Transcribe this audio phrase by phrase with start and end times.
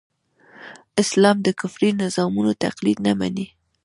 [1.03, 3.47] اسلام د کفري نظامونو تقليد نه مني.